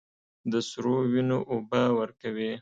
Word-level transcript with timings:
د 0.51 0.53
سرو، 0.69 0.95
وینو 1.11 1.39
اوبه 1.51 1.81
ورکوي 1.99 2.51